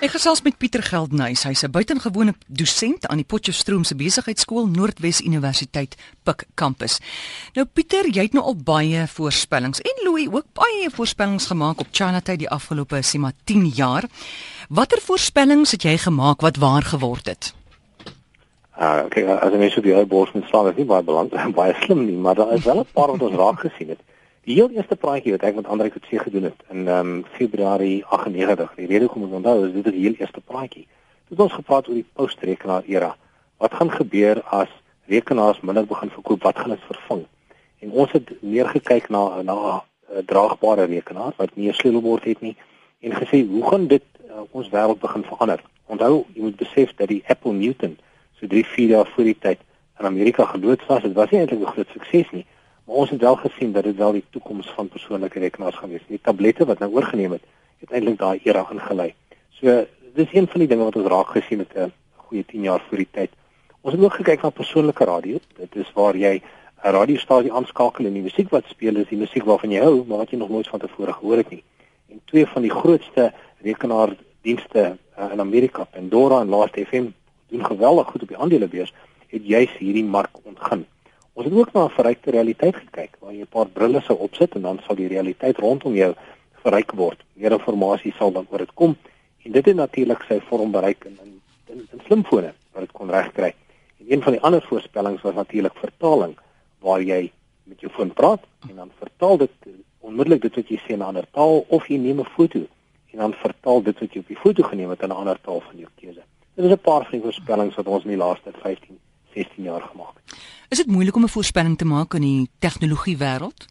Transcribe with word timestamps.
Ek 0.00 0.14
gesels 0.14 0.40
met 0.40 0.54
Pieter 0.56 0.80
Geldnys. 0.80 1.42
Hy's 1.44 1.60
'n 1.62 1.70
buitengewone 1.70 2.32
dosent 2.48 3.06
aan 3.06 3.20
die 3.20 3.24
Potchefstroom 3.28 3.84
se 3.84 3.94
besigheidskool 3.94 4.66
Noordwes 4.66 5.20
Universiteit 5.20 5.96
Pik 6.24 6.44
kampus. 6.54 7.00
Nou 7.52 7.66
Pieter, 7.66 8.08
jy 8.08 8.22
het 8.22 8.32
nou 8.32 8.44
al 8.44 8.56
baie 8.56 9.06
voorspellings 9.06 9.80
en 9.80 10.04
Louis 10.04 10.26
ook 10.32 10.46
baie 10.54 10.88
voorspellings 10.90 11.46
gemaak 11.46 11.80
op 11.80 11.86
Chinatown 11.90 12.38
die 12.38 12.48
afgelope 12.48 13.02
sima 13.02 13.32
10 13.44 13.66
jaar. 13.66 14.04
Watter 14.70 15.00
voorspellings 15.00 15.70
het 15.70 15.82
jy 15.82 15.98
gemaak 15.98 16.40
wat 16.40 16.56
waar 16.56 16.82
geword 16.82 17.26
het? 17.26 17.54
Ah, 18.70 19.04
uh, 19.04 19.08
kyk, 19.08 19.28
as 19.28 19.52
jy 19.52 19.58
mens 19.58 19.76
op 19.76 19.84
die 19.84 19.94
ou 19.94 20.06
bors 20.06 20.32
met 20.32 20.44
slaan, 20.48 20.70
is 20.70 20.76
nie 20.76 20.84
baie 20.84 21.02
belangrik, 21.02 21.54
baie 21.60 21.76
slim 21.84 22.06
nie, 22.06 22.16
maar 22.16 22.34
daar 22.34 22.52
is 22.52 22.64
wel 22.64 22.80
'n 22.80 22.86
paar 22.92 23.10
wat 23.10 23.22
ons 23.22 23.36
raak 23.36 23.60
gesien 23.60 23.88
het. 23.88 24.00
Die 24.48 24.54
heel 24.56 24.70
eerste 24.72 24.96
praatjie 24.96 25.34
wat 25.34 25.42
ek 25.44 25.58
met 25.58 25.66
Andre 25.68 25.90
Kutse 25.92 26.18
gedoen 26.18 26.46
het 26.48 26.60
in 26.72 26.86
ehm 26.88 27.08
um, 27.08 27.24
Februarie 27.36 28.04
98. 28.06 28.70
Die 28.76 28.86
rede 28.88 29.04
hoekom 29.04 29.26
ek 29.26 29.34
onthou 29.36 29.66
is 29.66 29.72
dit 29.74 29.86
is 29.90 29.92
die 29.92 30.04
heel 30.06 30.14
eerste 30.16 30.40
praatjie. 30.40 30.86
Dit 31.28 31.34
het 31.34 31.42
ons 31.44 31.56
gepraat 31.58 31.88
oor 31.88 31.98
die 31.98 32.06
postrekenaar 32.16 32.86
era. 32.88 33.10
Wat 33.60 33.74
gaan 33.76 33.90
gebeur 33.92 34.40
as 34.60 34.70
rekenaars 35.12 35.60
minder 35.60 35.84
begin 35.86 36.12
verkoop? 36.14 36.46
Wat 36.48 36.56
gaan 36.56 36.72
dit 36.72 36.86
vervang? 36.86 37.26
En 37.84 37.92
ons 37.92 38.12
het 38.16 38.32
meer 38.40 38.70
gekyk 38.72 39.10
na 39.12 39.42
na 39.42 39.56
'n 39.56 39.82
uh, 40.16 40.22
draagbare 40.32 40.86
rekenaar 40.88 41.36
wat 41.36 41.52
nie 41.56 41.68
'n 41.68 41.76
sleutelbord 41.80 42.24
het 42.24 42.40
nie 42.40 42.56
en 43.00 43.12
gesê 43.12 43.44
hoe 43.44 43.68
gaan 43.68 43.86
dit 43.86 44.06
uh, 44.24 44.40
ons 44.50 44.70
wêreld 44.72 45.00
begin 45.00 45.24
verander? 45.24 45.60
Onthou, 45.86 46.24
jy 46.32 46.42
moet 46.42 46.56
besef 46.56 46.94
dat 46.96 47.08
die 47.08 47.22
Apple 47.26 47.52
Newton 47.52 47.98
so 48.40 48.46
3, 48.46 48.64
4 48.66 48.88
jaar 48.88 49.06
voor 49.06 49.24
die 49.24 49.38
tyd 49.38 49.58
in 49.98 50.06
Amerika 50.06 50.44
geloods 50.44 50.86
was. 50.86 51.02
Dit 51.02 51.12
was 51.12 51.30
nie 51.30 51.40
eintlik 51.40 51.60
'n 51.60 51.72
groot 51.76 51.92
sukses 51.92 52.30
nie. 52.30 52.46
Maar 52.90 52.98
ons 52.98 53.10
het 53.10 53.20
wel 53.20 53.36
gesien 53.36 53.72
dat 53.72 53.84
dit 53.84 53.96
wel 53.96 54.12
die 54.12 54.24
toekoms 54.30 54.68
van 54.74 54.88
persoonlike 54.88 55.38
rekenaars 55.38 55.76
gaan 55.76 55.88
wees. 55.88 56.06
Die 56.06 56.18
tablette 56.22 56.64
wat 56.66 56.78
nou 56.78 56.88
oorgeneem 56.92 57.36
het, 57.36 57.44
het 57.78 57.92
eintlik 57.94 58.18
daai 58.18 58.40
era 58.42 58.64
ingelei. 58.74 59.14
So 59.58 59.84
dis 60.14 60.34
een 60.34 60.48
van 60.50 60.64
die 60.64 60.68
dinge 60.72 60.88
wat 60.88 60.98
ons 60.98 61.06
raak 61.12 61.30
gesien 61.36 61.62
het 61.62 61.76
'n 61.76 61.78
uh, 61.78 61.86
goeie 62.16 62.44
10 62.44 62.66
jaar 62.66 62.82
voor 62.88 62.98
die 62.98 63.08
tyd. 63.10 63.30
Ons 63.80 63.94
het 63.94 64.02
ook 64.02 64.14
gekyk 64.14 64.42
na 64.42 64.50
persoonlike 64.50 65.04
radio. 65.04 65.38
Dit 65.56 65.76
is 65.76 65.92
waar 65.94 66.16
jy 66.16 66.42
'n 66.82 66.90
radiostasie 66.98 67.52
aanskakel 67.52 68.04
en 68.04 68.12
die 68.12 68.22
musiek 68.22 68.50
wat 68.50 68.64
speel 68.66 68.96
is 68.96 69.08
die 69.08 69.18
musiek 69.18 69.44
waarvan 69.44 69.70
jy 69.70 69.80
hou, 69.80 70.04
maar 70.06 70.18
wat 70.18 70.30
jy 70.30 70.38
nog 70.38 70.48
nooit 70.48 70.68
van 70.68 70.78
tevore 70.78 71.12
gehoor 71.12 71.36
het 71.36 71.50
nie. 71.50 71.62
En 72.08 72.20
twee 72.24 72.46
van 72.46 72.62
die 72.62 72.74
grootste 72.74 73.32
rekenaardienste 73.62 74.96
uh, 75.18 75.32
in 75.32 75.40
Amerika, 75.40 75.84
Pandora 75.84 76.40
en 76.40 76.48
Last 76.48 76.74
FM, 76.74 77.06
doen 77.48 77.64
geweldig 77.64 78.06
goed 78.06 78.22
op 78.22 78.28
die 78.28 78.38
aandelebeurs, 78.38 78.94
het 79.26 79.46
juis 79.46 79.78
hierdie 79.78 80.04
mark 80.04 80.34
ontgin. 80.42 80.86
Ons 81.38 81.46
het 81.46 81.54
ook 81.54 81.72
na 81.72 81.84
'n 81.84 81.96
verrykte 81.98 82.30
realiteit 82.30 82.76
gekyk 82.76 83.16
waar 83.20 83.32
jy 83.32 83.42
'n 83.42 83.54
paar 83.56 83.68
brille 83.68 84.00
sou 84.00 84.18
opsit 84.18 84.54
en 84.54 84.62
dan 84.62 84.80
sal 84.86 84.96
die 84.96 85.08
realiteit 85.08 85.58
rondom 85.58 85.94
jou 85.94 86.14
verryk 86.62 86.92
word. 86.92 87.18
Meer 87.34 87.52
inligting 87.52 88.14
sal 88.14 88.32
dan 88.32 88.46
oor 88.50 88.58
dit 88.58 88.74
kom 88.74 88.96
en 89.44 89.52
dit 89.52 89.66
het 89.66 89.76
natuurlik 89.76 90.22
sy 90.28 90.40
vorm 90.40 90.70
bereik 90.70 91.04
in 91.04 91.18
in, 91.22 91.40
in, 91.66 91.88
in 91.92 92.00
slimfone 92.06 92.52
wat 92.72 92.82
dit 92.82 92.92
kon 92.92 93.10
regkry. 93.10 93.54
En 94.00 94.06
een 94.08 94.22
van 94.22 94.32
die 94.32 94.40
ander 94.40 94.62
voorspellings 94.62 95.22
was 95.22 95.34
natuurlik 95.34 95.74
vertaling 95.74 96.36
waar 96.78 97.00
jy 97.02 97.32
met 97.64 97.80
jou 97.80 97.92
foon 97.92 98.12
praat 98.12 98.42
en 98.68 98.76
dan 98.76 98.90
vertaal 98.98 99.36
dit 99.36 99.50
onmiddellik 100.00 100.42
dit 100.42 100.54
wat 100.54 100.68
jy 100.68 100.78
sê 100.78 100.92
in 100.92 100.98
'n 100.98 101.10
ander 101.12 101.26
taal 101.30 101.64
of 101.68 101.86
jy 101.88 101.96
neem 101.96 102.20
'n 102.20 102.34
foto 102.36 102.58
en 103.12 103.18
dan 103.18 103.32
vertaal 103.32 103.82
dit 103.82 104.00
wat 104.00 104.12
jy 104.12 104.20
op 104.20 104.28
die 104.28 104.42
foto 104.44 104.62
geneem 104.62 104.90
het 104.90 105.02
in 105.02 105.08
'n 105.08 105.20
ander 105.22 105.38
taal 105.40 105.60
van 105.60 105.76
jou 105.76 105.88
keuse. 106.00 106.22
Dit 106.54 106.64
is 106.64 106.72
'n 106.72 106.78
paar 106.78 107.02
van 107.02 107.12
die 107.12 107.22
voorspellings 107.22 107.76
wat 107.76 107.86
ons 107.86 108.04
in 108.04 108.10
die 108.10 108.24
laaste 108.24 108.52
15 108.52 108.98
16 109.34 109.64
jaar 109.64 109.82
gemaak 109.82 110.14
het. 110.14 110.38
Is 110.68 110.78
dit 110.78 110.86
moeilik 110.86 111.16
om 111.16 111.22
'n 111.22 111.28
voorspelling 111.28 111.78
te 111.78 111.84
maak 111.84 112.14
in 112.14 112.20
die 112.20 112.48
tegnologie 112.58 113.16
wêreld? 113.16 113.66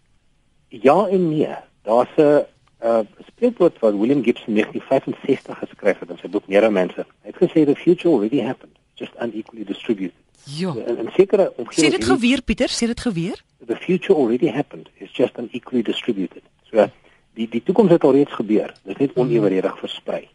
Ja 0.67 1.07
en 1.07 1.29
nee. 1.29 1.55
Daar's 1.81 2.15
'n 2.17 2.45
uh 2.83 2.99
spreekwoord 3.27 3.79
wat 3.79 3.93
William 3.93 4.23
Gibson 4.23 4.53
1965 4.53 5.57
geskryf 5.57 5.99
het 5.99 6.09
in 6.09 6.17
sy 6.17 6.27
boek 6.27 6.47
Neuromancer. 6.47 7.05
Hy 7.21 7.31
het 7.31 7.35
gesê 7.35 7.65
the 7.65 7.75
future 7.75 8.13
already 8.15 8.41
happened, 8.41 8.75
just 8.93 9.11
unequally 9.21 9.63
distributed. 9.63 10.17
Ja. 10.43 10.75
En, 10.85 10.97
en 10.97 11.09
sekere 11.11 11.53
Sê 11.69 11.89
dit 11.89 12.05
geweer 12.05 12.41
Pieter, 12.41 12.69
sê 12.69 12.85
dit 12.85 12.99
geweer? 12.99 13.43
The 13.65 13.75
future 13.75 14.19
already 14.19 14.47
happened, 14.47 14.89
it's 14.97 15.15
just 15.15 15.37
unequally 15.37 15.81
distributed. 15.83 16.41
So 16.71 16.89
die 17.33 17.49
die 17.49 17.63
toekoms 17.63 17.91
het 17.91 18.03
alreeds 18.03 18.33
gebeur. 18.33 18.73
Dit 18.83 18.99
is 18.99 19.07
net 19.07 19.15
onevenredig 19.15 19.79
versprei 19.79 20.28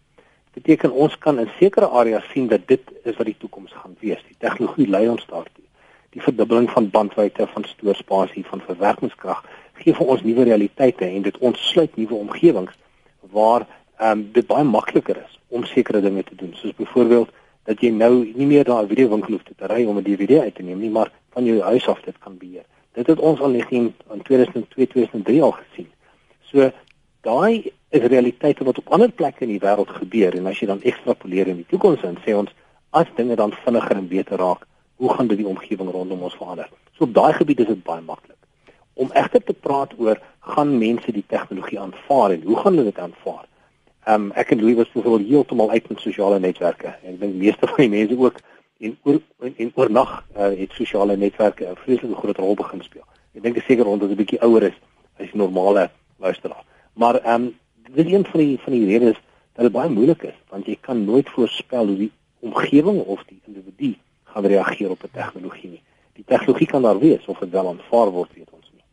beteken 0.65 0.95
ons 0.97 1.19
kan 1.21 1.39
in 1.39 1.51
sekere 1.59 1.91
areas 1.93 2.25
sien 2.33 2.47
dat 2.49 2.63
dit 2.67 2.81
is 3.05 3.17
wat 3.19 3.29
die 3.29 3.37
toekoms 3.39 3.73
gaan 3.77 3.97
wees. 4.01 4.23
Die 4.25 4.39
tegnologie 4.41 4.89
lei 4.89 5.03
ons 5.13 5.27
daartoe. 5.29 5.65
Die 6.17 6.23
verdubbeling 6.25 6.71
van 6.73 6.89
bandwydte 6.91 7.47
van 7.53 7.67
stoorspasie 7.69 8.47
van 8.49 8.63
verwerkingskrag 8.65 9.43
gee 9.83 9.93
vir 9.93 10.13
ons 10.15 10.23
nuwe 10.25 10.47
realiteite 10.49 11.05
en 11.05 11.27
dit 11.27 11.39
ontsluit 11.39 11.97
nuwe 12.01 12.17
omgewings 12.17 12.77
waar 13.35 13.67
ehm 13.99 14.11
um, 14.11 14.23
dit 14.33 14.47
baie 14.47 14.65
makliker 14.65 15.21
is 15.21 15.39
om 15.49 15.67
sekere 15.69 16.01
dinge 16.01 16.25
te 16.25 16.35
doen. 16.35 16.55
Soos 16.57 16.75
byvoorbeeld 16.81 17.31
dat 17.69 17.81
jy 17.85 17.91
nou 17.95 18.25
nie 18.25 18.47
meer 18.47 18.65
na 18.69 18.81
'n 18.81 18.89
videowinkel 18.89 19.37
hoef 19.37 19.45
te 19.45 19.67
ry 19.67 19.85
om 19.85 19.99
'n 19.99 20.03
DVD 20.03 20.41
uit 20.41 20.55
te 20.55 20.63
neem 20.63 20.81
nie, 20.81 20.91
maar 20.91 21.13
van 21.37 21.45
jou 21.45 21.61
huis 21.61 21.89
af 21.89 22.01
dit 22.01 22.19
kan 22.19 22.39
beheer. 22.39 22.65
Dit 22.93 23.07
het 23.07 23.19
ons 23.19 23.41
al 23.41 23.53
in 23.53 23.93
2002 24.23 24.87
2003 24.87 25.43
al 25.43 25.53
gesien. 25.53 25.89
So 26.43 26.71
daai 27.25 27.73
is 27.95 28.05
realiteite 28.12 28.65
wat 28.65 28.79
op 28.79 28.93
ander 28.93 29.11
plekke 29.11 29.47
in 29.47 29.55
die 29.55 29.62
wêreld 29.62 29.91
gebeur 29.99 30.37
en 30.37 30.47
as 30.51 30.61
jy 30.61 30.69
dan 30.71 30.83
ekstrapoleer 30.83 31.51
in 31.53 31.62
die 31.62 31.71
toekoms 31.71 32.05
en 32.07 32.19
sê 32.25 32.37
ons 32.37 32.53
as 32.95 33.11
dinge 33.17 33.37
dan 33.37 33.53
vinniger 33.65 33.97
en 33.97 34.09
beter 34.09 34.39
raak, 34.39 34.67
hoe 35.03 35.11
gaan 35.15 35.31
dit 35.31 35.41
die 35.41 35.49
omgewing 35.51 35.91
rondom 35.91 36.23
ons 36.23 36.37
verander? 36.39 36.69
So 36.97 37.09
op 37.09 37.15
daai 37.15 37.33
gebied 37.34 37.65
is 37.65 37.71
dit 37.73 37.83
baie 37.87 38.03
maklik. 38.05 38.39
Om 38.95 39.11
egter 39.19 39.43
te 39.43 39.57
praat 39.67 39.95
oor 39.99 40.21
gaan 40.55 40.77
mense 40.79 41.13
die 41.13 41.25
tegnologie 41.27 41.81
aanvaar 41.81 42.37
en 42.37 42.45
hoe 42.47 42.59
gaan 42.61 42.77
hulle 42.79 42.93
dit 42.93 43.01
aanvaar? 43.07 43.47
Ehm 44.05 44.29
um, 44.29 44.33
ek 44.37 44.53
en 44.53 44.61
Louis 44.61 44.77
was 44.77 44.93
byvoorbeeld 44.93 45.31
heeltemal 45.31 45.71
uit 45.71 45.89
met 45.89 46.01
sosiale 46.01 46.39
netwerke. 46.39 46.93
Ek 47.03 47.19
dink 47.21 47.34
meeste 47.41 47.67
van 47.67 47.83
die 47.83 47.93
mense 47.97 48.19
ook 48.19 48.43
en 48.84 48.97
oor 49.03 49.21
en 49.49 49.73
oornag 49.75 50.13
uh, 50.37 50.51
het 50.61 50.77
sosiale 50.77 51.17
netwerke 51.17 51.67
'n 51.71 51.83
vreeslike 51.87 52.21
groot 52.21 52.39
rol 52.39 52.55
begin 52.55 52.83
speel. 52.83 53.07
Ek 53.34 53.43
dink 53.43 53.59
seker 53.67 53.87
omdat 53.87 54.09
dit 54.09 54.19
'n 54.19 54.23
bietjie 54.23 54.43
ouer 54.43 54.63
is 54.63 54.79
as 55.19 55.31
die 55.31 55.41
normale 55.41 55.91
luisteraar. 56.19 56.65
Maar 56.94 57.15
ehm 57.15 57.43
um, 57.43 57.55
dit 57.93 58.06
is 58.06 58.12
een 58.12 58.25
van 58.25 58.41
die 58.41 58.59
van 58.59 58.72
die 58.72 58.87
redes 58.87 59.19
dat 59.53 59.65
dit 59.65 59.72
baie 59.72 59.91
moeilik 59.91 60.22
is 60.22 60.38
want 60.49 60.66
jy 60.66 60.77
kan 60.81 61.05
nooit 61.05 61.31
voorspel 61.31 61.87
hoe 61.87 61.97
die 61.97 62.12
omgewing 62.38 63.00
of 63.03 63.25
die 63.28 63.41
individu 63.47 63.94
gaan 64.25 64.47
reageer 64.47 64.91
op 64.91 65.03
'n 65.03 65.10
tegnologie 65.12 65.71
nie. 65.71 65.83
Die 66.12 66.25
tegnologie 66.27 66.66
kan 66.66 66.83
daar 66.83 66.99
wees 66.99 67.25
of 67.27 67.38
dit 67.38 67.50
wel 67.50 67.69
aanvaar 67.69 68.10
word, 68.10 68.34
weet 68.34 68.50
ons 68.50 68.71
nie. 68.72 68.84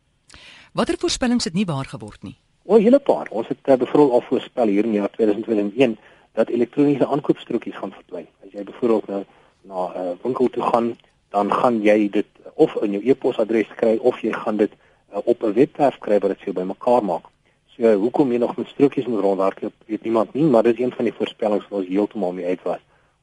Watter 0.72 0.98
voorspellings 0.98 1.44
het 1.44 1.54
nie 1.54 1.64
waar 1.64 1.84
geword 1.84 2.22
nie? 2.22 2.36
O, 2.64 2.76
'n 2.76 2.82
hele 2.82 2.98
paar. 2.98 3.26
Ons 3.30 3.48
het 3.48 3.58
uh, 3.64 3.74
byvoorbeeld 3.74 4.12
al 4.12 4.20
voorspel 4.20 4.66
hier 4.66 4.84
in 4.84 4.90
die 4.90 5.00
jaar 5.00 5.10
2021 5.10 5.98
dat 6.32 6.48
elektroniese 6.48 7.06
aankoopstrokies 7.06 7.76
gaan 7.76 7.92
verdwyn. 7.92 8.26
As 8.44 8.52
jy 8.52 8.64
byvoorbeeld 8.64 9.06
nou 9.06 9.24
na 9.62 9.80
'n 9.86 10.06
uh, 10.06 10.12
winkel 10.22 10.48
toe 10.50 10.62
gaan, 10.62 10.96
dan 11.30 11.52
gaan 11.52 11.82
jy 11.82 12.08
dit 12.10 12.26
of 12.54 12.74
in 12.82 12.90
jou 12.90 13.02
e-posadres 13.04 13.68
kry 13.76 13.98
of 14.00 14.20
jy 14.20 14.32
gaan 14.32 14.56
dit 14.56 14.72
uh, 15.12 15.18
op 15.24 15.42
'n 15.42 15.52
webwerf 15.52 15.98
kry 15.98 16.18
wat 16.18 16.30
dit 16.30 16.38
vir 16.38 16.52
jou 16.52 16.56
bymekaar 16.56 17.04
maak. 17.04 17.24
So 17.72 17.88
hoekom 17.96 18.32
jy 18.34 18.38
nog 18.38 18.56
met 18.58 18.68
strokies 18.68 19.06
moet 19.08 19.22
rondhardloop, 19.24 19.72
weet 19.88 20.02
niemand 20.04 20.34
nie, 20.36 20.44
maar 20.44 20.66
dit 20.66 20.76
is 20.76 20.84
een 20.84 20.90
van 20.92 21.06
die 21.08 21.14
voorspellings 21.16 21.68
wat 21.70 21.78
ons 21.78 21.88
heeltemal 21.88 22.34
mee 22.36 22.46
uit 22.46 22.62
was. 22.68 22.82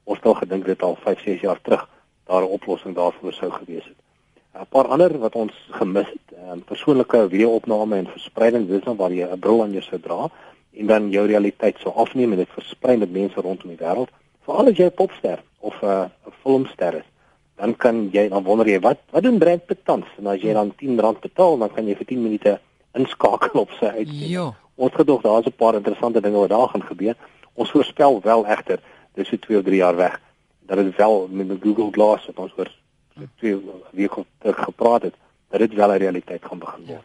Ons 0.09 0.17
het 0.17 0.25
al 0.25 0.39
gedink 0.39 0.65
dit 0.65 0.85
al 0.87 0.95
5, 1.03 1.19
6 1.21 1.43
jaar 1.45 1.59
terug 1.61 1.83
daar 2.25 2.41
'n 2.41 2.55
oplossing 2.57 2.95
daarvoor 2.95 3.33
sou 3.33 3.51
gewees 3.51 3.85
het. 3.85 3.99
'n 4.61 4.65
Paar 4.69 4.87
ander 4.87 5.19
wat 5.19 5.35
ons 5.35 5.53
gemis 5.71 6.09
het, 6.09 6.37
um, 6.49 6.63
persoonlike 6.63 7.29
video-opname 7.29 7.95
en 7.95 8.07
verspreiding, 8.07 8.67
dis 8.67 8.83
dan 8.83 8.95
waar 8.95 9.11
jy 9.11 9.27
'n 9.27 9.39
bril 9.39 9.61
aan 9.61 9.71
jou 9.71 9.83
sou 9.83 9.99
dra 10.01 10.29
en 10.73 10.85
dan 10.87 11.09
jou 11.09 11.27
realiteit 11.27 11.77
sou 11.77 11.93
afneem 11.93 12.31
en 12.31 12.37
dit 12.37 12.49
versprei 12.49 12.97
met 12.97 13.11
mense 13.11 13.41
rondom 13.41 13.69
die 13.69 13.85
wêreld. 13.85 14.09
Veral 14.45 14.67
as 14.67 14.77
jy 14.77 14.85
'n 14.85 14.93
popster 15.01 15.43
of 15.59 15.81
'n 15.81 15.85
uh, 15.85 16.05
filmster 16.41 16.93
is, 16.93 17.07
dan 17.55 17.75
kan 17.75 18.09
jy 18.11 18.29
dan 18.29 18.43
wonder 18.43 18.67
jy 18.67 18.79
wat 18.79 18.97
wat 19.11 19.23
doen 19.23 19.37
Brad 19.37 19.65
Pitt 19.65 19.85
tans? 19.85 20.05
En 20.17 20.27
as 20.27 20.41
jy 20.41 20.53
dan 20.53 20.73
R10 20.73 21.19
betaal, 21.21 21.57
dan 21.57 21.69
kan 21.69 21.87
jy 21.87 21.95
vir 21.95 22.05
10 22.05 22.23
minute 22.23 22.59
inskakel 22.93 23.59
op 23.59 23.71
sy 23.79 23.85
uitsending. 23.85 24.31
Ja. 24.31 24.53
Ons 24.75 24.93
gedog 24.95 25.21
daar's 25.21 25.45
'n 25.45 25.55
paar 25.55 25.75
interessante 25.75 26.21
dinge 26.21 26.37
wat 26.37 26.49
daar 26.49 26.69
gaan 26.69 26.83
gebeur. 26.83 27.15
Ons 27.53 27.71
voorspel 27.71 28.21
wel 28.21 28.45
egter, 28.45 28.79
dis 29.13 29.27
so 29.27 29.37
2 29.37 29.57
of 29.57 29.63
3 29.63 29.75
jaar 29.75 29.95
weg, 29.95 30.21
dat 30.59 30.77
dit 30.77 30.95
wel 30.95 31.27
met 31.31 31.57
Google 31.61 31.91
Glass 31.91 32.25
wat 32.25 32.37
ons 32.37 32.53
oor 32.57 32.71
so 33.15 33.21
2 33.37 33.61
weke 33.91 34.25
terug 34.37 34.63
gepraat 34.63 35.01
het, 35.01 35.15
dat 35.49 35.59
dit 35.59 35.73
wel 35.73 35.91
'n 35.91 35.97
realiteit 35.97 36.45
gaan 36.45 36.59
begin 36.59 36.85
word. 36.85 37.03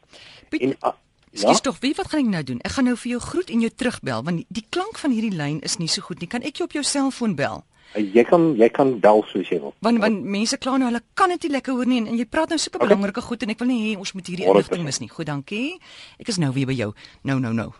Ja. 0.50 0.58
En 0.58 0.68
uh, 0.68 0.92
Ja. 1.34 1.48
Dis 1.50 1.60
tog, 1.60 1.80
wie 1.82 1.94
wat 1.98 2.12
gaan 2.12 2.20
ek 2.20 2.30
nou 2.30 2.42
doen? 2.46 2.60
Ek 2.62 2.76
gaan 2.76 2.86
nou 2.86 2.94
vir 2.94 3.10
jou 3.10 3.20
groet 3.20 3.48
en 3.50 3.62
jou 3.64 3.70
terugbel 3.74 4.22
want 4.22 4.36
die, 4.36 4.46
die 4.54 4.66
klank 4.70 5.00
van 5.02 5.10
hierdie 5.10 5.34
lyn 5.34 5.56
is 5.66 5.80
nie 5.82 5.88
so 5.90 6.04
goed 6.06 6.20
nie. 6.22 6.28
Kan 6.30 6.46
ek 6.46 6.60
jou 6.60 6.68
op 6.68 6.76
jou 6.76 6.84
selfoon 6.86 7.34
bel? 7.34 7.64
Jy 7.94 8.24
kan 8.26 8.48
jy 8.58 8.68
kan 8.74 8.96
bel 9.00 9.22
soos 9.30 9.48
jy 9.52 9.60
wil. 9.62 9.74
Want 9.86 10.00
want 10.02 10.24
mense 10.26 10.58
kla 10.58 10.76
nou 10.80 10.88
hulle 10.90 11.02
kan 11.14 11.30
dit 11.34 11.46
nie 11.46 11.52
lekker 11.54 11.76
hoor 11.78 11.86
nie 11.86 12.00
en, 12.02 12.08
en 12.10 12.18
jy 12.18 12.26
praat 12.26 12.50
nou 12.50 12.58
super 12.58 12.82
belangrike 12.82 13.20
okay. 13.20 13.28
goed 13.28 13.46
en 13.46 13.54
ek 13.54 13.62
wil 13.62 13.70
nie 13.70 13.80
hê 13.84 13.92
ons 13.98 14.14
moet 14.16 14.30
hierdie 14.32 14.48
inligting 14.50 14.82
mis 14.86 14.98
nie. 15.02 15.10
Goed, 15.12 15.28
dankie. 15.30 15.78
Ek 16.18 16.32
is 16.32 16.40
nou 16.42 16.50
weer 16.56 16.66
by 16.66 16.74
jou. 16.74 16.90
Nou 17.22 17.38
nou 17.42 17.54
nou. 17.54 17.70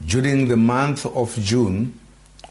During 0.00 0.48
the 0.48 0.56
month 0.56 1.04
of 1.06 1.36
June, 1.36 1.92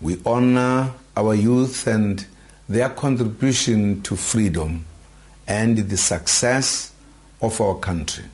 we 0.01 0.19
honor 0.25 0.94
our 1.15 1.33
youth 1.33 1.88
and 1.88 2.27
their 2.69 2.89
contribution 2.89 4.01
to 4.03 4.15
freedom 4.15 4.86
and 5.48 5.89
the 5.89 5.98
success 5.98 6.92
of 7.42 7.62
our 7.62 7.75
country. 7.80 8.25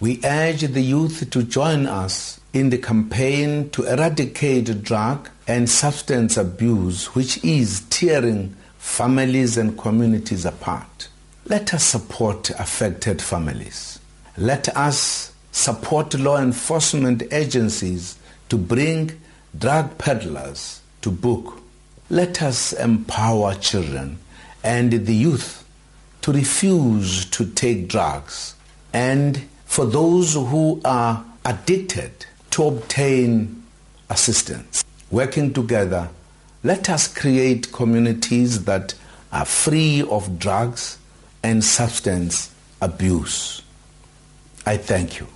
We 0.00 0.20
urge 0.24 0.62
the 0.72 0.80
youth 0.80 1.28
to 1.30 1.42
join 1.42 1.86
us 1.86 2.40
in 2.52 2.70
the 2.70 2.78
campaign 2.78 3.68
to 3.70 3.84
eradicate 3.84 4.82
drug 4.82 5.28
and 5.50 5.68
substance 5.68 6.36
abuse, 6.36 7.06
which 7.16 7.42
is 7.44 7.80
tearing 7.90 8.54
families 8.78 9.56
and 9.56 9.76
communities 9.76 10.44
apart. 10.44 11.08
Let 11.44 11.74
us 11.74 11.82
support 11.82 12.50
affected 12.50 13.20
families. 13.20 13.98
Let 14.38 14.68
us 14.76 15.32
support 15.50 16.14
law 16.14 16.38
enforcement 16.40 17.24
agencies 17.32 18.16
to 18.48 18.56
bring 18.56 19.20
drug 19.58 19.98
peddlers 19.98 20.82
to 21.02 21.10
book. 21.10 21.60
Let 22.10 22.42
us 22.42 22.72
empower 22.72 23.56
children 23.56 24.20
and 24.62 24.92
the 25.04 25.14
youth 25.14 25.68
to 26.22 26.30
refuse 26.32 27.24
to 27.24 27.44
take 27.44 27.88
drugs 27.88 28.54
and 28.92 29.48
for 29.66 29.84
those 29.84 30.34
who 30.34 30.80
are 30.84 31.24
addicted 31.44 32.26
to 32.50 32.68
obtain 32.68 33.64
assistance. 34.08 34.84
Working 35.10 35.52
together, 35.52 36.08
let 36.62 36.88
us 36.88 37.08
create 37.08 37.72
communities 37.72 38.64
that 38.64 38.94
are 39.32 39.44
free 39.44 40.04
of 40.04 40.38
drugs 40.38 40.98
and 41.42 41.64
substance 41.64 42.50
abuse. 42.80 43.62
I 44.64 44.76
thank 44.76 45.18
you. 45.18 45.26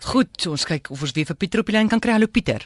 Goed, 0.00 0.46
ons 0.48 0.64
kyk 0.64 0.88
of 0.88 1.02
ons 1.04 1.12
weer 1.12 1.28
vir 1.28 1.36
Pieter 1.36 1.60
op 1.60 1.68
die 1.68 1.76
lyn 1.76 1.90
kan 1.92 2.00
kry. 2.00 2.14
Hallo 2.16 2.30
Pieter. 2.32 2.64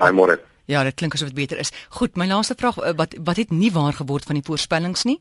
Haai 0.00 0.14
môre. 0.16 0.38
Ja, 0.72 0.86
dit 0.88 0.96
klink 0.96 1.18
asof 1.18 1.34
dit 1.34 1.42
beter 1.42 1.60
is. 1.60 1.74
Goed, 1.98 2.16
my 2.16 2.24
laaste 2.30 2.56
vraag 2.56 2.78
eh, 2.80 2.94
wat 2.96 3.18
wat 3.26 3.42
het 3.42 3.52
nie 3.52 3.68
waar 3.74 3.92
geword 4.00 4.24
van 4.24 4.40
die 4.40 4.46
voorspellings 4.46 5.04
nie? 5.04 5.18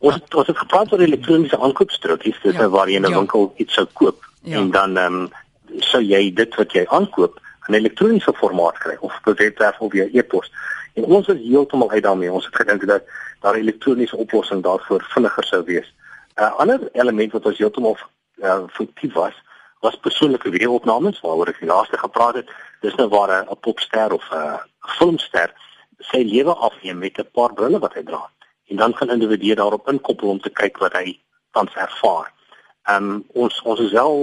Ons 0.00 0.16
het, 0.22 0.32
ons 0.32 0.48
het 0.48 0.56
gepraat 0.56 0.96
oor 0.96 1.04
elektroniese 1.04 1.60
aankoopstrokies, 1.60 2.40
dis 2.40 2.56
ja. 2.56 2.70
waar 2.72 2.88
jy 2.88 2.96
in 2.96 3.04
'n 3.04 3.12
ja. 3.12 3.20
winkel 3.20 3.52
iets 3.60 3.76
sou 3.76 3.84
koop 3.92 4.24
ja. 4.40 4.56
en 4.56 4.72
dan 4.72 4.96
ehm 4.96 5.20
um, 5.20 5.30
sou 5.84 6.00
jy 6.00 6.32
dit 6.32 6.56
wat 6.56 6.72
jy 6.72 6.86
aankoop 6.88 7.36
in 7.70 7.78
elektroniese 7.78 8.32
formaat 8.34 8.78
kry 8.78 8.96
of 9.00 9.16
op 9.16 9.26
'n 9.26 9.38
webwerf 9.42 9.78
of 9.78 9.90
via 9.90 10.06
e-pos. 10.12 10.52
En 10.94 11.04
ons 11.04 11.28
is 11.28 11.40
heeltemal 11.48 11.90
uit 11.90 12.02
daarmee. 12.02 12.32
Ons 12.32 12.46
het 12.46 12.56
gedink 12.56 12.86
dat 12.86 13.02
daar 13.40 13.54
'n 13.54 13.60
elektroniese 13.60 14.16
oplossing 14.16 14.62
daarvoor 14.62 15.02
vinniger 15.14 15.44
sou 15.44 15.62
wees. 15.64 15.94
'n 16.34 16.42
uh, 16.42 16.58
Ander 16.58 16.80
element 16.92 17.32
wat 17.32 17.46
ons 17.46 17.58
heeltemal 17.58 17.96
uh, 18.36 18.62
foutief 18.68 19.12
was, 19.12 19.34
was 19.80 19.96
persoonlike 19.96 20.50
videoopnames 20.50 21.20
waaroor 21.20 21.48
ek 21.48 21.60
laaste 21.60 21.98
gepraat 21.98 22.34
het. 22.34 22.48
Dis 22.80 22.94
nou 22.94 23.08
waar 23.08 23.46
'n 23.50 23.60
popster 23.60 24.12
of 24.12 24.28
'n 24.30 24.60
filmster 24.98 25.52
sy 25.98 26.22
lewe 26.24 26.54
afneem 26.54 26.98
met 26.98 27.18
'n 27.18 27.30
paar 27.32 27.52
brille 27.52 27.78
wat 27.78 27.94
hy 27.94 28.02
dra. 28.02 28.30
En 28.66 28.76
dan 28.76 28.92
kan 28.92 29.10
individue 29.10 29.54
daarop 29.54 29.88
inkoppel 29.88 30.28
om 30.28 30.40
te 30.40 30.50
kyk 30.50 30.78
wat 30.78 30.92
hy 30.92 31.20
tans 31.52 31.74
ervaar. 31.74 32.32
Ehm 32.90 33.10
um, 33.10 33.24
ons 33.42 33.62
ons 33.62 33.80
is 33.80 33.92
wel 33.92 34.14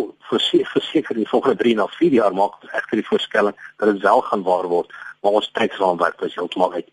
verseker 0.74 1.16
die 1.16 1.28
volgende 1.28 1.56
3 1.64 1.75
na 1.75 1.86
4 1.88 2.16
jaar 2.19 2.34
maak 2.34 2.56
ons 2.62 2.72
egter 2.80 3.00
die 3.00 3.08
voorstelling 3.10 3.56
dat 3.78 3.92
dit 3.92 4.02
wel 4.02 4.22
gaan 4.30 4.44
waar 4.44 4.68
word, 4.68 4.94
maar 5.22 5.38
ons 5.40 5.52
tydsraamwerk 5.52 6.22
is 6.28 6.36
heeltemal 6.36 6.74
uit. 6.74 6.88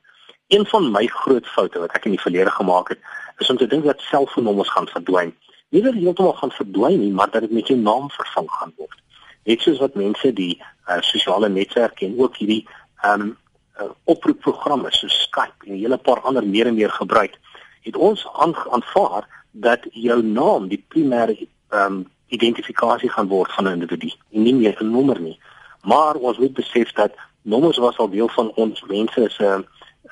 Een 0.55 0.67
van 0.67 0.91
my 0.93 1.07
groot 1.07 1.47
foute 1.55 1.81
wat 1.83 1.95
ek 1.99 2.05
in 2.05 2.15
die 2.15 2.21
verlede 2.21 2.51
gemaak 2.51 2.93
het, 2.93 3.01
is 3.43 3.51
om 3.51 3.59
te 3.59 3.67
dink 3.67 3.85
dat 3.89 4.05
selfoonnommers 4.11 4.71
gaan 4.71 4.87
verdwyn. 4.93 5.33
Nie 5.75 5.83
dat 5.83 5.97
dit 5.97 6.05
heeltemal 6.05 6.37
gaan 6.43 6.53
verdwyn 6.59 7.01
nie, 7.01 7.13
maar 7.13 7.31
dat 7.31 7.47
dit 7.47 7.57
met 7.59 7.73
jou 7.73 7.79
naam 7.81 8.11
vervang 8.11 8.51
gaan 8.59 8.75
word. 8.77 9.01
Net 9.49 9.65
soos 9.65 9.81
wat 9.83 9.97
mense 9.99 10.31
die 10.33 10.53
uh, 10.61 11.01
sosiale 11.01 11.49
netwerke 11.49 12.07
en 12.07 12.19
ook 12.21 12.39
hierdie 12.43 12.63
ehm 13.03 13.27
um, 13.27 13.33
uh, 13.81 13.89
oproepprogramme 14.05 14.93
soos 14.95 15.17
Skype 15.25 15.67
en 15.67 15.75
'n 15.75 15.83
hele 15.83 15.99
paar 15.99 16.21
ander 16.21 16.47
meer 16.47 16.71
en 16.71 16.79
meer 16.79 16.95
gebruik, 17.01 17.35
het 17.83 17.97
ons 17.97 18.29
aanvaar 18.71 19.27
dat 19.51 19.81
jou 19.91 20.23
naam 20.23 20.69
die 20.69 20.85
primêre 20.95 21.35
ehm 21.75 21.93
um, 21.93 22.03
identifikasie 22.35 23.11
gaan 23.11 23.29
word 23.29 23.53
van 23.53 23.65
'n 23.69 23.77
individu 23.79 24.11
en 24.33 24.43
nie 24.43 24.55
meer 24.55 24.77
'n 24.81 24.91
nommer 24.91 25.21
nie. 25.21 25.39
Maar 25.83 26.15
ons 26.15 26.39
moet 26.39 26.53
besef 26.53 26.93
dat 26.93 27.13
nommers 27.43 27.79
was 27.79 27.97
al 27.97 28.11
deel 28.11 28.29
van 28.29 28.53
ons 28.55 28.83
mense 28.89 29.29
se 29.31 29.45
uh, 29.45 29.59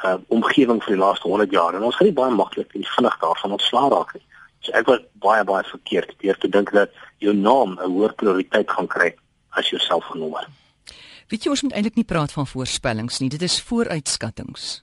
uh, 0.04 0.18
omgewing 0.28 0.82
vir 0.82 0.94
die 0.94 1.02
laaste 1.02 1.28
100 1.28 1.50
jaar 1.50 1.74
en 1.74 1.82
ons 1.82 1.96
gaan 1.96 2.08
nie 2.08 2.16
baie 2.16 2.34
maklik 2.34 2.74
en 2.74 2.84
vinnig 2.94 3.18
daarvan 3.20 3.56
ontslaa 3.58 3.88
raak 3.88 4.14
nie. 4.14 4.24
So 4.62 4.72
ek 4.78 4.86
was 4.86 5.02
baie 5.24 5.44
baie 5.44 5.64
verkeerd 5.64 6.14
deur 6.22 6.38
te 6.38 6.48
dink 6.48 6.72
dat 6.72 6.90
jou 7.18 7.34
naam 7.34 7.78
'n 7.78 7.90
hoër 7.90 8.14
prioriteit 8.14 8.70
gaan 8.70 8.86
kry 8.86 9.14
as 9.50 9.70
jou 9.70 9.80
selfoonnommer. 9.80 10.46
Weet 11.28 11.44
jy 11.44 11.50
ons 11.50 11.62
moet 11.62 11.72
eintlik 11.72 11.96
nie 11.96 12.04
praat 12.04 12.32
van 12.32 12.46
voorspellings 12.46 13.18
nie, 13.20 13.28
dit 13.28 13.42
is 13.42 13.62
vooruitskattings. 13.62 14.82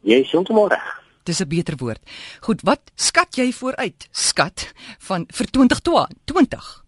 Jy 0.00 0.20
is 0.20 0.30
heeltemal 0.30 0.68
reg. 0.68 1.03
Dis 1.24 1.40
'n 1.40 1.48
beter 1.48 1.76
woord. 1.76 2.02
Goed, 2.40 2.60
wat 2.62 2.80
skat 2.94 3.36
jy 3.36 3.52
vooruit? 3.52 4.08
Skat 4.10 4.72
van 4.98 5.24
vir 5.28 5.46
2020. 5.50 6.84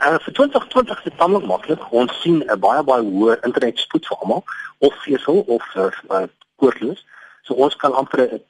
Uh, 0.00 0.18
vir 0.24 0.32
2020 0.32 0.98
is 0.98 1.04
dit 1.04 1.16
tamelik 1.16 1.46
maklik. 1.46 1.92
Ons 1.92 2.20
sien 2.20 2.40
'n 2.40 2.60
baie 2.60 2.82
baie 2.82 3.02
hoë 3.04 3.40
internetspoed 3.44 4.06
vir 4.06 4.16
almal 4.16 4.44
of 4.78 4.94
vesel 5.04 5.44
of 5.46 5.64
uh, 5.76 5.90
uh, 6.10 6.26
koordloos. 6.56 7.04
So 7.42 7.54
ons 7.54 7.76
kan 7.76 7.92
amper 7.92 8.20
'n 8.20 8.40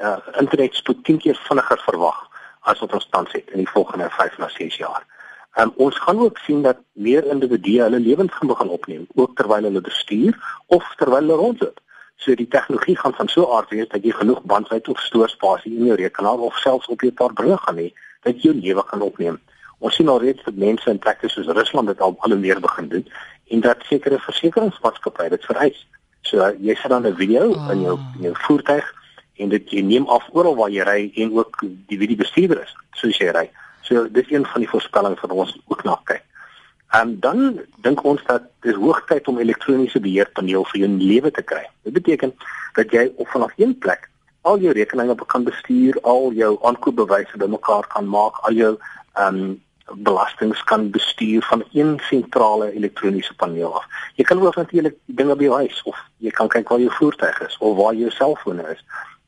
uh, 0.00 0.18
internetspoed 0.38 1.04
10 1.04 1.18
keer 1.18 1.40
vinniger 1.48 1.82
verwag 1.86 2.28
as 2.60 2.78
wat 2.78 2.92
ons 2.92 3.08
tans 3.10 3.32
het 3.32 3.50
in 3.50 3.58
die 3.58 3.72
volgende 3.74 4.10
5 4.10 4.38
na 4.38 4.48
6 4.48 4.76
jaar. 4.76 5.02
Um, 5.58 5.72
ons 5.76 5.98
gaan 5.98 6.18
ook 6.18 6.38
sien 6.38 6.62
dat 6.62 6.78
meer 6.92 7.26
individue 7.26 7.82
hulle 7.82 7.98
lewens 7.98 8.32
gaan 8.32 8.48
begin 8.48 8.68
opneem, 8.68 9.06
ook 9.14 9.36
terwyl 9.36 9.62
hulle 9.62 9.80
bestuur 9.80 10.38
of 10.66 10.94
terwyl 10.96 11.26
hulle 11.26 11.34
rondloop. 11.34 11.80
So 12.20 12.34
die 12.36 12.48
tegnologie 12.48 12.96
gaan 13.00 13.14
van 13.16 13.28
so 13.32 13.46
aard 13.56 13.70
wees 13.72 13.88
dat 13.88 14.04
jy 14.04 14.12
genoeg 14.12 14.42
bandwydte 14.44 14.92
of 14.92 15.00
stoorspasie 15.00 15.72
in 15.72 15.86
jou 15.88 15.96
rekenaar 15.96 16.42
of 16.44 16.58
selfs 16.60 16.90
op 16.92 17.00
jou 17.00 17.12
paar 17.16 17.32
brille 17.32 17.56
gaan 17.62 17.80
hê 17.80 17.88
dat 18.26 18.36
jy 18.36 18.50
jou 18.50 18.54
lewe 18.58 18.84
kan 18.90 19.00
opneem. 19.06 19.38
Ons 19.80 19.96
sien 19.96 20.08
al 20.12 20.20
reeds 20.20 20.44
dat 20.44 20.58
mense 20.60 20.90
in 20.90 21.00
plekke 21.00 21.30
soos 21.32 21.48
Rusland 21.48 21.88
dit 21.88 22.00
al 22.04 22.16
al 22.18 22.36
meer 22.36 22.60
begin 22.60 22.88
doen 22.92 23.06
en 23.56 23.64
dat 23.64 23.88
sekere 23.88 24.20
versekeringsmaatskappye 24.20 25.32
dit 25.32 25.48
vereis. 25.48 25.86
So 26.28 26.44
jy 26.60 26.76
sit 26.76 26.92
dan 26.92 27.06
'n 27.06 27.16
video 27.16 27.54
oh. 27.54 27.72
in 27.72 27.80
jou 27.80 27.98
in 28.18 28.22
jou 28.28 28.34
voertuig 28.46 28.94
en 29.36 29.48
dit 29.48 29.70
jy 29.70 29.80
neem 29.80 30.06
af 30.08 30.28
oral 30.32 30.56
waar 30.56 30.70
jy 30.70 30.84
ry 30.84 31.12
en 31.24 31.32
ook 31.32 31.62
die 31.88 31.98
wie 31.98 32.08
die 32.08 32.20
bestuurder 32.20 32.60
is 32.62 32.76
soos 32.92 33.16
jy 33.16 33.32
ry. 33.32 33.48
So 33.80 34.08
dis 34.12 34.30
een 34.30 34.46
van 34.46 34.60
die 34.60 34.68
voorspellings 34.68 35.20
wat 35.20 35.32
ons 35.32 35.56
ook 35.66 35.84
na 35.84 35.96
kyk. 36.04 36.24
En 36.90 37.20
dan 37.20 37.60
dink 37.86 38.02
ons 38.04 38.22
dat 38.26 38.42
dit 38.60 38.74
hoogtyd 38.74 39.28
om 39.28 39.38
elektroniese 39.38 40.00
beheerpaneel 40.00 40.64
vir 40.72 40.80
jou 40.80 40.90
lewe 40.90 41.30
te 41.30 41.42
kry. 41.42 41.62
Dit 41.86 41.92
beteken 41.92 42.34
dat 42.74 42.90
jy 42.90 43.12
op 43.16 43.28
vanaf 43.28 43.52
een 43.56 43.78
plek 43.78 44.08
al 44.42 44.58
jou 44.58 44.72
rekeninge 44.72 45.14
kan 45.26 45.44
bestuur, 45.44 45.98
al 46.02 46.32
jou 46.32 46.56
aankoopbewyse 46.66 47.36
bymekaar 47.36 47.86
kan 47.86 48.08
maak, 48.08 48.38
al 48.46 48.52
jou 48.52 48.76
ehm 49.14 49.42
um, 49.42 49.58
belastings 49.90 50.60
kan 50.64 50.90
bestuur 50.90 51.42
van 51.42 51.64
een 51.72 51.96
sentrale 52.06 52.72
elektroniese 52.72 53.34
paneel 53.34 53.74
af. 53.74 53.86
Jy 54.14 54.24
kan 54.24 54.40
ook 54.40 54.56
natuurlik 54.56 54.94
dinge 55.04 55.34
by 55.36 55.44
jou 55.48 55.56
huis 55.56 55.82
of 55.82 55.98
jy 56.22 56.30
kan 56.30 56.48
kyk 56.48 56.68
waar 56.68 56.78
jou 56.78 56.92
voertuig 56.94 57.40
is 57.46 57.56
of 57.58 57.76
waar 57.76 57.94
jou 57.94 58.10
selfoon 58.10 58.60
is. 58.70 58.84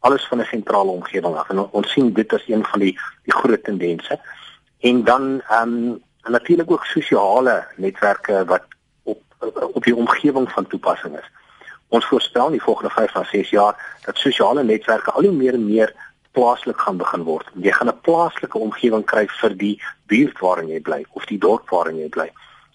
Alles 0.07 0.27
van 0.31 0.39
'n 0.39 0.45
sentrale 0.45 0.91
omgewing 0.91 1.35
af. 1.35 1.49
En 1.51 1.59
ons 1.59 1.93
sien 1.93 2.13
dit 2.13 2.33
as 2.33 2.47
een 2.47 2.65
van 2.65 2.81
die 2.81 2.99
die 3.25 3.35
groot 3.35 3.65
tendense. 3.65 4.21
En 4.81 5.05
dan 5.05 5.43
ehm 5.49 5.69
um, 5.69 6.03
en 6.23 6.33
natuurlik 6.33 6.71
ook 6.71 6.85
sosiale 6.85 7.67
netwerke 7.77 8.45
wat 8.45 8.63
op 9.03 9.23
op 9.73 9.85
die 9.85 9.97
omgewing 9.97 10.51
van 10.53 10.67
toepassing 10.67 11.19
is. 11.19 11.31
Ons 11.89 12.07
voorspel 12.07 12.47
in 12.47 12.53
die 12.57 12.63
volgende 12.63 12.91
5 12.91 13.15
na 13.15 13.25
6 13.25 13.51
jaar 13.51 13.99
dat 14.05 14.17
sosiale 14.17 14.65
netwerke 14.65 15.11
al 15.11 15.23
hoe 15.23 15.33
meer 15.33 15.55
en 15.55 15.65
meer 15.65 15.95
plaaslik 16.33 16.81
gaan 16.81 16.97
begin 16.97 17.23
word. 17.23 17.49
Jy 17.55 17.73
gaan 17.73 17.89
'n 17.89 18.01
plaaslike 18.01 18.59
omgewing 18.59 19.05
kry 19.05 19.27
vir 19.29 19.57
die 19.57 19.83
buurt 20.07 20.39
waarin 20.39 20.69
jy 20.69 20.81
bly 20.81 21.05
of 21.13 21.25
die 21.25 21.39
dorp 21.39 21.69
waarin 21.69 21.99
jy 21.99 22.09
bly. 22.09 22.31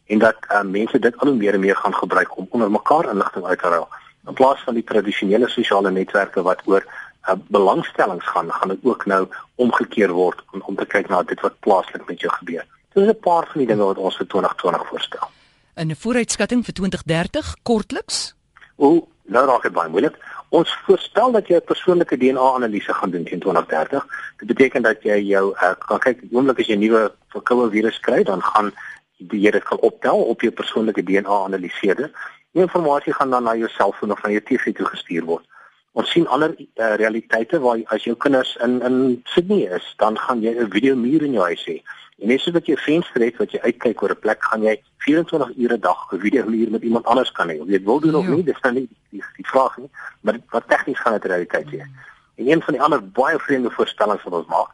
En 0.05 0.19
dat 0.19 0.37
uh, 0.51 0.61
mense 0.61 0.99
dit 0.99 1.17
al 1.17 1.27
hoe 1.27 1.37
meer 1.37 1.53
en 1.53 1.59
meer 1.59 1.75
gaan 1.75 1.95
gebruik 1.95 2.37
om 2.37 2.47
onder 2.49 2.71
mekaar 2.71 3.09
inligting 3.09 3.45
uit 3.45 3.59
te 3.59 3.67
ruil. 3.67 3.87
In 4.27 4.33
plaas 4.33 4.59
van 4.59 4.73
die 4.73 4.83
tradisionele 4.83 5.47
sosiale 5.47 5.91
netwerke 5.91 6.41
wat 6.41 6.61
oor 6.65 6.85
uh, 6.85 7.33
belangstellings 7.47 8.25
gaan, 8.25 8.51
gaan 8.51 8.69
dit 8.69 8.83
ook 8.83 9.05
nou 9.05 9.27
omgekeer 9.55 10.11
word 10.11 10.43
om, 10.51 10.61
om 10.61 10.75
te 10.75 10.85
kyk 10.85 11.09
na 11.09 11.23
dit 11.23 11.41
wat 11.41 11.59
plaaslik 11.59 12.07
met 12.07 12.19
jou 12.19 12.33
gebeur. 12.33 12.65
Dis 12.97 13.07
'n 13.07 13.19
paar 13.19 13.45
van 13.51 13.59
die 13.61 13.67
dinge 13.67 13.85
wat 13.85 13.97
ons 13.97 14.15
vir 14.17 14.27
2020 14.27 14.87
voorstel. 14.87 15.27
'n 15.75 15.95
vooruitskatting 15.95 16.65
vir 16.65 16.73
2030 16.73 17.55
kortliks? 17.63 18.35
O, 18.75 19.07
nou 19.23 19.45
raak 19.45 19.61
dit 19.61 19.71
baie 19.71 19.89
moeilik. 19.89 20.15
Ons 20.49 20.73
voorspel 20.85 21.31
dat 21.31 21.47
jy 21.47 21.55
'n 21.55 21.69
persoonlike 21.71 22.17
DNA-analise 22.17 22.93
gaan 22.93 23.11
doen 23.11 23.23
teen 23.23 23.39
2030. 23.39 24.07
Dit 24.37 24.47
beteken 24.47 24.81
dat 24.81 25.03
jy 25.03 25.17
jou 25.21 25.53
uh, 25.53 25.73
kan 25.77 25.99
kyk, 25.99 26.23
oomblik 26.31 26.59
as 26.59 26.67
jy 26.67 26.75
'n 26.75 26.79
nuwe 26.79 27.11
verkoue 27.27 27.69
virus 27.69 27.99
kry, 27.99 28.23
dan 28.23 28.41
gaan 28.41 28.73
jy 29.17 29.51
dit 29.51 29.63
kan 29.63 29.79
optel 29.79 30.17
op 30.17 30.41
jou 30.41 30.51
persoonlike 30.51 31.03
DNA-analiseerder. 31.03 32.09
Die 32.51 32.61
inligting 32.61 33.15
gaan 33.15 33.29
dan 33.29 33.43
na 33.43 33.55
jou 33.55 33.69
selfoon 33.69 34.11
of 34.11 34.23
na 34.23 34.29
jou 34.29 34.41
TV 34.41 34.73
toe 34.75 34.85
gestuur 34.85 35.23
word. 35.23 35.45
Ons 35.91 36.11
sien 36.11 36.27
ander 36.27 36.55
uh, 36.57 36.95
realiteite 36.95 37.59
waar 37.59 37.77
as 37.85 38.03
jou 38.03 38.15
kinders 38.15 38.57
in 38.61 38.81
in 38.81 39.21
Sydney 39.25 39.69
is, 39.69 39.93
dan 39.97 40.17
gaan 40.17 40.41
jy 40.41 40.53
'n 40.57 40.71
video 40.71 40.95
muur 40.95 41.23
in 41.23 41.33
jou 41.33 41.43
huis 41.43 41.65
hê. 41.65 41.81
En 42.17 42.27
net 42.27 42.41
soos 42.41 42.53
wat 42.53 42.65
jy 42.65 42.73
'n 42.73 42.85
venster 42.85 43.21
het 43.21 43.37
wat 43.37 43.51
jy 43.51 43.59
uitkyk 43.59 44.01
oor 44.01 44.11
'n 44.11 44.19
plek, 44.19 44.43
gaan 44.43 44.61
jy 44.61 44.81
24 44.97 45.51
ure 45.57 45.73
'n 45.77 45.79
dag 45.79 46.11
'n 46.11 46.19
videohuur 46.19 46.69
met 46.71 46.81
iemand 46.81 47.05
anders 47.05 47.31
kan 47.31 47.49
hê. 47.49 47.59
Of 47.61 47.67
jy 47.67 47.77
dit 47.77 47.83
wil 47.83 47.99
doen 47.99 48.15
of 48.15 48.25
ja. 48.25 48.31
nie, 48.31 48.43
dis 48.43 48.61
nou 48.61 48.73
nie 48.73 48.87
die, 48.87 48.97
die, 49.09 49.23
die 49.35 49.47
vraag 49.47 49.77
nie, 49.77 49.89
maar 50.21 50.39
wat 50.49 50.67
tegnies 50.67 50.99
gaan 50.99 51.13
dit 51.13 51.25
realiteit 51.25 51.69
wees. 51.69 51.89
En 52.35 52.47
een 52.49 52.61
van 52.61 52.73
die 52.73 52.81
ander 52.81 53.11
baie 53.11 53.39
vreemde 53.39 53.71
voorstellings 53.71 54.23
wat 54.23 54.33
ons 54.33 54.47
maak, 54.47 54.69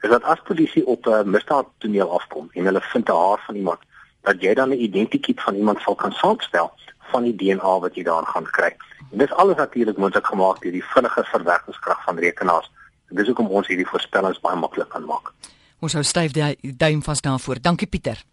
is 0.00 0.10
dat 0.10 0.22
as 0.22 0.40
polisie 0.44 0.86
op 0.86 1.06
'n 1.06 1.10
uh, 1.10 1.22
misdaadtoneel 1.22 2.10
afkom 2.18 2.50
en 2.52 2.64
hulle 2.64 2.80
vind 2.80 3.08
'n 3.08 3.12
haar 3.12 3.42
van 3.46 3.54
iemand, 3.54 3.80
dat 4.22 4.42
jy 4.42 4.54
dan 4.54 4.68
'n 4.68 4.82
identiteit 4.82 5.42
van 5.42 5.54
iemand 5.54 5.80
sal 5.80 5.94
kan 5.94 6.12
saamstel 6.12 6.72
van 6.98 7.22
die 7.22 7.36
DNA 7.36 7.78
wat 7.78 7.94
jy 7.94 8.02
daarin 8.02 8.26
gaan 8.26 8.50
kry. 8.50 8.76
En 9.12 9.18
dis 9.18 9.32
alles 9.32 9.56
natuurlik 9.56 9.96
moontlik 9.96 10.26
gemaak 10.26 10.60
deur 10.60 10.72
die 10.72 10.84
vinnige 10.84 11.24
verwerkingskrag 11.24 12.04
van 12.04 12.18
rekenaars. 12.18 12.70
En 13.08 13.16
dis 13.16 13.26
hoekom 13.26 13.46
ons 13.46 13.66
hierdie 13.66 13.88
voorspellings 13.88 14.40
baie 14.40 14.56
maklik 14.56 14.88
kan 14.88 15.04
maak. 15.04 15.32
Ons 15.78 15.94
hou 15.94 16.02
styf 16.02 16.34
die 16.34 16.74
duim 16.76 17.02
vas 17.02 17.20
daarvoor. 17.20 17.60
Dankie 17.62 17.86
Pieter. 17.86 18.24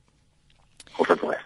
Goed, 0.92 1.08
dankie. 1.08 1.38